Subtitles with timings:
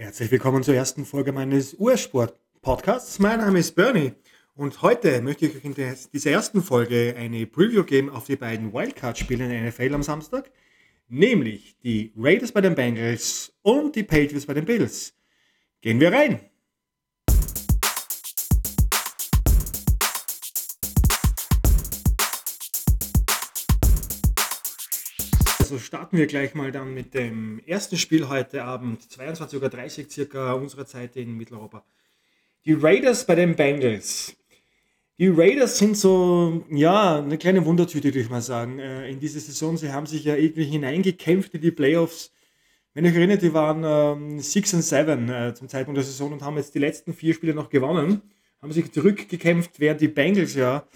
[0.00, 3.18] Herzlich willkommen zur ersten Folge meines US-Sport-Podcasts.
[3.18, 4.12] Mein Name ist Bernie
[4.54, 8.72] und heute möchte ich euch in dieser ersten Folge eine Preview geben auf die beiden
[8.72, 10.52] Wildcard-Spiele in der NFL am Samstag,
[11.08, 15.14] nämlich die Raiders bei den Bengals und die Patriots bei den Bills.
[15.80, 16.42] Gehen wir rein!
[25.70, 30.52] Also starten wir gleich mal dann mit dem ersten Spiel heute Abend, 22.30 Uhr circa
[30.54, 31.84] unserer Zeit in Mitteleuropa.
[32.64, 34.34] Die Raiders bei den Bengals.
[35.18, 39.40] Die Raiders sind so, ja, eine kleine Wundertüte, würde ich mal sagen, äh, in diese
[39.40, 39.76] Saison.
[39.76, 42.32] Sie haben sich ja irgendwie hineingekämpft in die Playoffs.
[42.94, 46.32] Wenn ihr euch erinnert, die waren 6 ähm, und 7 äh, zum Zeitpunkt der Saison
[46.32, 48.22] und haben jetzt die letzten vier Spiele noch gewonnen.
[48.62, 50.86] Haben sich zurückgekämpft, während die Bengals ja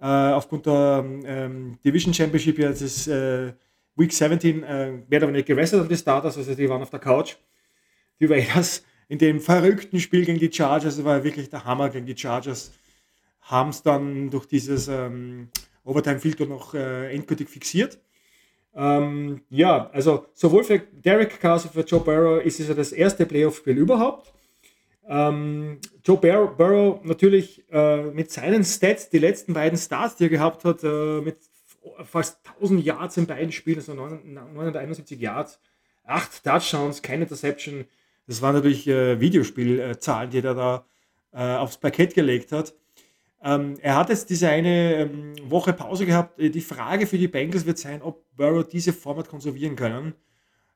[0.00, 3.52] äh, aufgrund der ähm, Division Championship ja das äh,
[3.98, 7.00] Week 17 äh, mehr oder weniger gewrestelt haben die Starters, also die waren auf der
[7.00, 7.36] Couch.
[8.20, 12.06] Die Raiders in dem verrückten Spiel gegen die Chargers, das war wirklich der Hammer gegen
[12.06, 12.72] die Chargers,
[13.40, 15.48] haben es dann durch dieses ähm,
[15.84, 17.98] Overtime-Filter noch äh, endgültig fixiert.
[18.74, 22.74] Ähm, ja, also sowohl für Derek Carr als auch für Joe Burrow ist es ja
[22.74, 24.32] das erste Playoff-Spiel überhaupt.
[25.08, 30.28] Ähm, Joe Burrow, Burrow natürlich äh, mit seinen Stats, die letzten beiden Starts, die er
[30.28, 31.38] gehabt hat, äh, mit
[32.04, 35.60] fast 1000 Yards in beiden Spielen, also 971 Yards,
[36.04, 37.84] 8 Touchdowns, keine Interception.
[38.26, 40.84] Das waren natürlich äh, Videospielzahlen, die er da
[41.32, 42.74] äh, aufs Parkett gelegt hat.
[43.42, 46.40] Ähm, er hat jetzt diese eine ähm, Woche Pause gehabt.
[46.40, 50.14] Die Frage für die Bengals wird sein, ob Burrow diese Format konservieren können.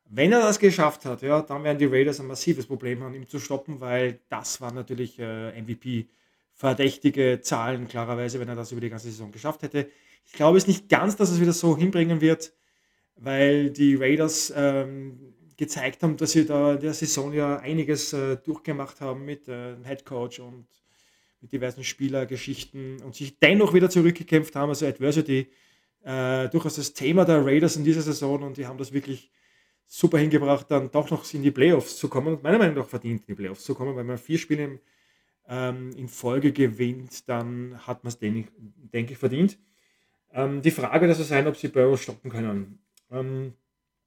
[0.09, 3.27] Wenn er das geschafft hat, ja, dann werden die Raiders ein massives Problem haben, ihn
[3.27, 8.91] zu stoppen, weil das waren natürlich äh, MVP-verdächtige Zahlen, klarerweise, wenn er das über die
[8.91, 9.89] ganze Saison geschafft hätte.
[10.25, 12.53] Ich glaube es nicht ganz, dass es wieder so hinbringen wird,
[13.17, 18.37] weil die Raiders ähm, gezeigt haben, dass sie da in der Saison ja einiges äh,
[18.37, 20.67] durchgemacht haben mit äh, Head Coach und
[21.41, 24.71] mit diversen Spielergeschichten und sich dennoch wieder zurückgekämpft haben.
[24.71, 25.49] Also Adversity
[26.05, 29.31] äh, durchaus das Thema der Raiders in dieser Saison und die haben das wirklich
[29.87, 33.21] super hingebracht, dann doch noch in die Playoffs zu kommen und meiner Meinung nach verdient
[33.23, 34.81] in die Playoffs zu kommen, weil man vier Spiele
[35.49, 39.59] ähm, in Folge gewinnt, dann hat man es, denke ich, verdient.
[40.33, 42.79] Ähm, die Frage wird also sein, ob sie Burrow stoppen können.
[43.11, 43.55] Ähm,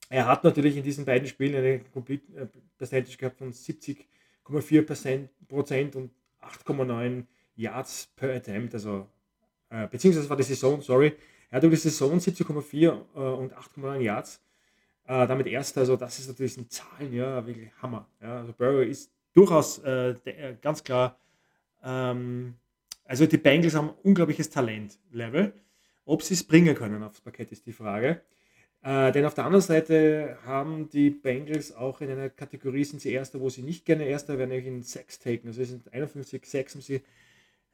[0.10, 2.48] er hat natürlich in diesen beiden Spielen eine Complete äh,
[2.78, 7.24] Percentage gehabt von 70,4 Prozent und 8,9
[7.56, 9.08] Yards per Attempt, also
[9.70, 11.14] äh, beziehungsweise war die Saison, sorry,
[11.50, 14.42] er hat über die Saison 70,4 äh, und 8,9 Yards.
[15.08, 18.08] Äh, damit erster, also das ist natürlich ein Zahlen, ja, wirklich Hammer.
[18.22, 18.40] Ja.
[18.40, 21.20] Also Burrow ist durchaus äh, äh, ganz klar,
[21.84, 22.56] ähm,
[23.04, 25.54] also die Bengals haben unglaubliches Talent-Level.
[26.06, 28.22] Ob sie es bringen können aufs Parkett ist die Frage.
[28.84, 33.12] Äh, denn auf der anderen Seite haben die Bengals auch in einer Kategorie, sind sie
[33.12, 35.48] Erster, wo sie nicht gerne Erster werden, nämlich in Sex taken.
[35.48, 37.02] Also sind 51 Sex haben sie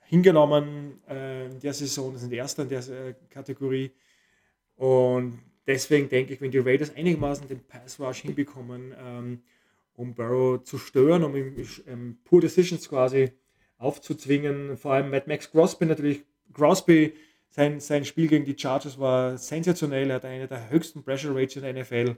[0.04, 3.92] hingenommen äh, in der Saison, sind Erster in der äh, Kategorie.
[4.78, 9.44] Und deswegen denke ich, wenn die Raiders einigermaßen den Pass Rush hinbekommen, ähm,
[9.96, 11.56] um Burrow zu stören, um ihm
[11.88, 13.32] ähm, Poor Decisions quasi
[13.78, 17.14] aufzuzwingen, vor allem Matt Max Crosby natürlich, Crosby
[17.52, 20.10] sein, sein Spiel gegen die Chargers war sensationell.
[20.10, 22.16] Er hat eine der höchsten Pressure Rates in der NFL.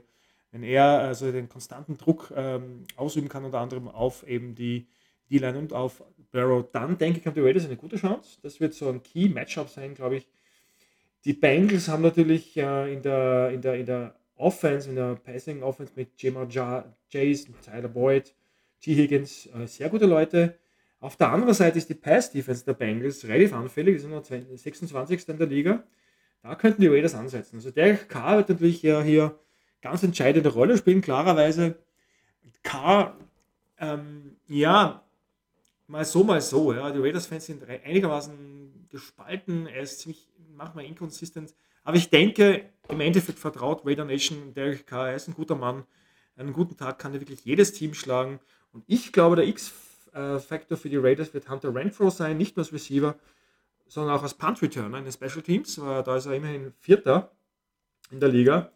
[0.52, 4.86] Wenn er also den konstanten Druck ähm, ausüben kann, unter anderem auf eben die
[5.30, 8.38] D-Line und auf Barrow, dann denke ich, haben die Raiders eine gute Chance.
[8.42, 10.28] Das wird so ein Key-Matchup sein, glaube ich.
[11.24, 15.64] Die Bengals haben natürlich äh, in, der, in, der, in der Offense, in der Passing
[15.64, 16.46] Offense mit Jamar
[17.08, 18.32] Jason, Tyler Boyd,
[18.80, 18.94] T.
[18.94, 20.56] Higgins, äh, sehr gute Leute.
[21.04, 25.28] Auf der anderen Seite ist die Pass-Defense der Bengals relativ anfällig, die sind nur 26.
[25.28, 25.84] in der Liga.
[26.42, 27.56] Da könnten die Raiders ansetzen.
[27.56, 29.38] Also der K wird natürlich ja hier
[29.82, 31.76] ganz entscheidende Rolle spielen, klarerweise.
[32.62, 33.14] K,
[33.80, 35.04] ähm, ja,
[35.88, 36.72] mal so, mal so.
[36.72, 36.90] Ja.
[36.90, 39.66] Die Raiders-Fans sind einigermaßen gespalten.
[39.66, 40.26] Er ist ziemlich
[40.56, 41.54] manchmal inconsistent.
[41.82, 45.10] Aber ich denke, im Endeffekt vertraut Raider Nation Derek Carr.
[45.10, 45.84] Er ist ein guter Mann.
[46.34, 48.40] Einen guten Tag kann er wirklich jedes Team schlagen.
[48.72, 49.70] Und ich glaube, der X
[50.14, 53.16] äh, Factor für die Raiders wird Hunter Renfro sein, nicht nur als Receiver,
[53.86, 55.78] sondern auch als Punt Returner in den Special Teams.
[55.78, 57.30] Äh, da ist er immerhin Vierter
[58.10, 58.70] in der Liga.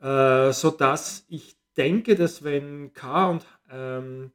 [0.00, 4.32] Äh, sodass ich denke, dass wenn K und ähm,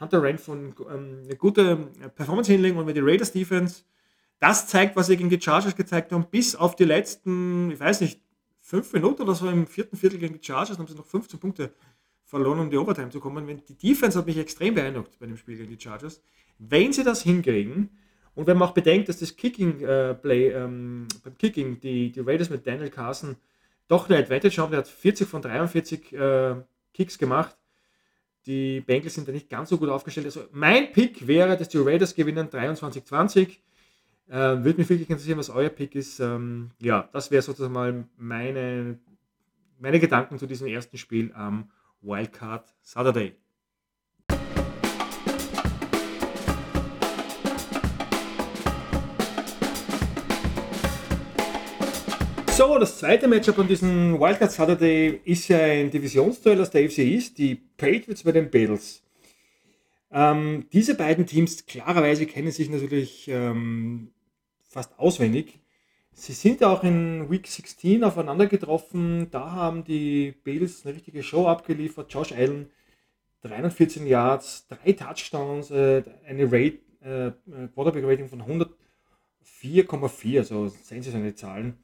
[0.00, 0.74] Hunter Renfro ähm,
[1.24, 1.76] eine gute
[2.14, 3.84] Performance hinlegen und wenn die Raiders Defense
[4.40, 8.00] das zeigt, was sie gegen die Chargers gezeigt haben, bis auf die letzten, ich weiß
[8.00, 8.20] nicht,
[8.60, 11.72] fünf Minuten oder so im vierten Viertel gegen die Chargers, haben sie noch 15 Punkte
[12.34, 13.46] verloren, um die Overtime zu kommen.
[13.46, 16.20] Die Defense hat mich extrem beeindruckt bei dem Spiel gegen die Chargers.
[16.58, 17.90] Wenn sie das hinkriegen,
[18.34, 22.50] und wenn man auch bedenkt, dass das Kicking äh, ähm, beim Kicking die, die Raiders
[22.50, 23.36] mit Daniel Carson
[23.86, 26.56] doch eine Advantage haben, der hat 40 von 43 äh,
[26.92, 27.56] Kicks gemacht.
[28.46, 30.26] die Bengals sind da nicht ganz so gut aufgestellt.
[30.26, 33.58] Also mein Pick wäre, dass die Raiders gewinnen 23-20.
[34.26, 36.18] Äh, Würde mich wirklich interessieren, was euer Pick ist.
[36.18, 38.98] Ähm, ja, das wäre sozusagen mal meine,
[39.78, 41.70] meine Gedanken zu diesem ersten Spiel am
[42.04, 43.34] Wildcard Saturday.
[52.56, 56.98] So, das zweite Matchup an diesem Wildcard Saturday ist ja ein Divisionsduell aus der AFC
[56.98, 59.02] East, die Patriots bei den Bills.
[60.12, 64.12] Ähm, diese beiden Teams klarerweise kennen sich natürlich ähm,
[64.68, 65.58] fast auswendig.
[66.16, 69.28] Sie sind auch in Week 16 aufeinander getroffen.
[69.30, 72.12] Da haben die Bills eine richtige Show abgeliefert.
[72.12, 72.70] Josh Allen
[73.42, 77.32] 314 Yards, drei Touchdowns, äh, eine Rate, äh,
[77.74, 81.78] Quarterback Rating von 104,4, also sensationelle Zahlen.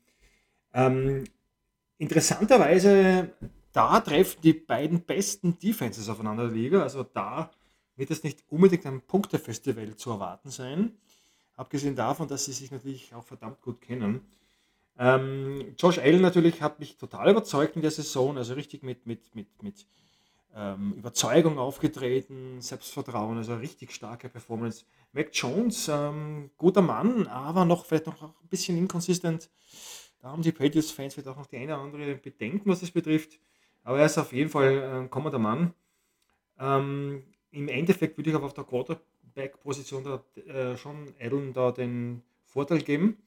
[0.73, 1.25] Ähm,
[1.99, 3.33] interessanterweise,
[3.73, 6.83] da treffen die beiden besten Defenses aufeinander der Liga.
[6.83, 7.51] Also da
[7.97, 10.93] wird es nicht unbedingt ein Punktefestival zu erwarten sein.
[11.61, 14.21] Abgesehen davon, dass sie sich natürlich auch verdammt gut kennen.
[14.99, 19.35] Ähm, Josh Allen natürlich hat mich total überzeugt in der Saison, also richtig mit, mit,
[19.35, 19.87] mit, mit
[20.55, 24.85] ähm, Überzeugung aufgetreten, Selbstvertrauen, also richtig starke Performance.
[25.13, 29.51] Mac Jones, ähm, guter Mann, aber noch vielleicht noch ein bisschen inkonsistent
[30.21, 33.39] da haben die Patriots-Fans vielleicht auch noch die eine oder andere Bedenken, was das betrifft.
[33.83, 35.73] Aber er ist auf jeden Fall ein kommender Mann.
[36.59, 42.81] Ähm, Im Endeffekt würde ich aber auf der Quarterback-Position äh, schon Allen da den Vorteil
[42.81, 43.19] geben.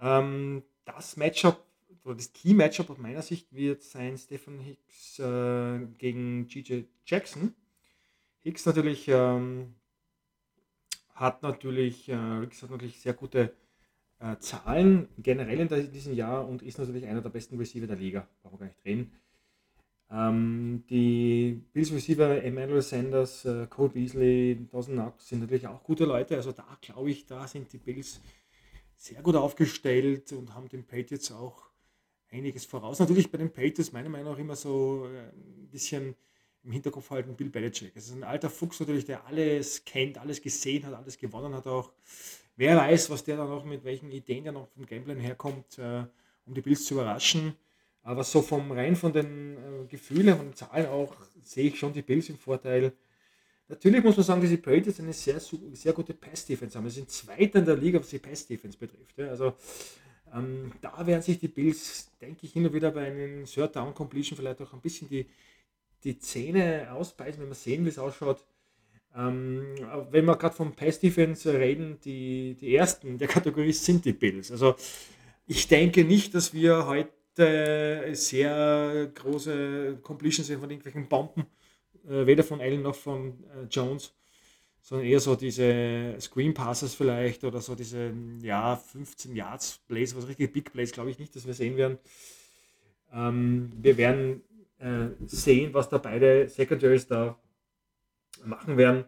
[0.00, 1.64] Ähm, das Matchup
[2.04, 7.54] oder das Key-Matchup aus meiner Sicht wird sein Stephen Hicks äh, gegen GJ Jackson.
[8.40, 9.74] Hicks natürlich ähm,
[11.14, 13.54] hat natürlich, äh, hat natürlich sehr gute
[14.18, 18.28] äh, Zahlen generell in diesem Jahr und ist natürlich einer der besten Receiver der Liga.
[18.42, 19.12] Brauchen wir gar nicht reden.
[20.12, 26.04] Ähm, die Bills Receiver Emmanuel Sanders, äh, Cole Beasley, Dawson Knox sind natürlich auch gute
[26.04, 26.36] Leute.
[26.36, 28.20] Also da glaube ich, da sind die Bills
[28.96, 31.70] sehr gut aufgestellt und haben den Patriots auch
[32.30, 32.98] einiges voraus.
[32.98, 36.14] Natürlich bei den Patriots meiner Meinung nach immer so äh, ein bisschen
[36.64, 37.92] im Hinterkopf halten Bill Belichick.
[37.96, 41.66] Es ist ein alter Fuchs natürlich, der alles kennt, alles gesehen hat, alles gewonnen hat
[41.66, 41.90] auch.
[42.56, 46.04] Wer weiß, was der da noch mit welchen Ideen der noch vom Gameplay herkommt, äh,
[46.44, 47.56] um die Bills zu überraschen.
[48.02, 51.92] Aber so vom rein von den äh, Gefühlen, von den Zahlen auch, sehe ich schon
[51.92, 52.92] die Bills im Vorteil.
[53.68, 56.88] Natürlich muss man sagen, dass die Patriots eine sehr, sehr gute Pass-Defense haben.
[56.90, 59.16] Sie sind Zweiter in der Liga, was die Pass-Defense betrifft.
[59.16, 59.28] Ja.
[59.28, 59.54] Also
[60.34, 64.60] ähm, da werden sich die Bills, denke ich, hin und wieder bei einem Third-Down-Completion vielleicht
[64.60, 65.26] auch ein bisschen die,
[66.04, 68.44] die Zähne ausbeißen, wenn man sehen, wie es ausschaut.
[69.14, 69.74] Ähm,
[70.10, 74.50] wenn wir gerade vom Pass Defense reden, die, die ersten der Kategorie sind die Bills.
[74.50, 74.74] Also
[75.46, 81.46] ich denke nicht, dass wir heute sehr große Completions sehen von irgendwelchen Bomben,
[82.08, 84.14] äh, weder von Allen noch von äh, Jones,
[84.82, 88.12] sondern eher so diese Screen Passes vielleicht oder so diese
[88.42, 91.98] ja, 15 Yards Plays, was richtig Big Plays, glaube ich nicht, dass wir sehen werden.
[93.12, 94.42] Ähm, wir werden
[94.78, 97.38] äh, sehen, was da beide Secondaries da
[98.44, 99.04] machen werden.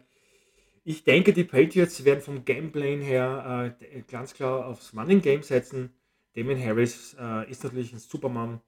[0.83, 3.75] Ich denke, die Patriots werden vom Gameplay her
[4.07, 5.89] ganz klar aufs Running Game setzen.
[6.35, 8.61] Damien Harris äh, ist natürlich ein Superman.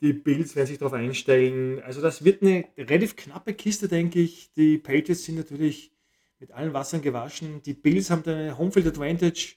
[0.00, 1.82] Die Bills werden sich darauf einstellen.
[1.82, 4.52] Also das wird eine relativ knappe Kiste, denke ich.
[4.52, 5.92] Die Patriots sind natürlich
[6.38, 7.62] mit allen Wassern gewaschen.
[7.62, 9.54] Die Bills haben eine Homefield Advantage.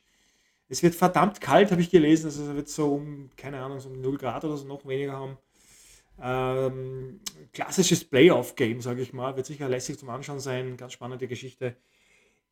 [0.70, 2.28] Es wird verdammt kalt, habe ich gelesen.
[2.28, 5.14] Also es wird so um, keine Ahnung, so um 0 Grad oder so noch weniger
[5.14, 5.38] haben.
[6.22, 7.20] Ähm,
[7.52, 9.36] klassisches Playoff-Game, sage ich mal.
[9.36, 10.78] Wird sicher lässig zum Anschauen sein.
[10.78, 11.76] Ganz spannende Geschichte.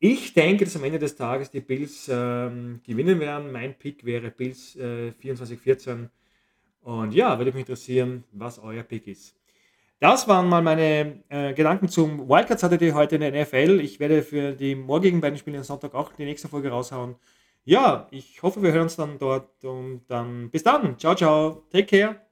[0.00, 3.50] Ich denke, dass am Ende des Tages die Bills ähm, gewinnen werden.
[3.50, 6.08] Mein Pick wäre Bills äh, 24-14.
[6.82, 9.34] Und ja, würde mich interessieren, was euer Pick ist.
[10.00, 13.80] Das waren mal meine äh, Gedanken zum Wildcard Saturday heute in der NFL.
[13.80, 17.16] Ich werde für die morgigen beiden Spiele am Sonntag auch die nächste Folge raushauen.
[17.64, 20.96] Ja, ich hoffe, wir hören uns dann dort und dann bis dann.
[20.98, 21.64] Ciao, ciao.
[21.70, 22.27] Take care.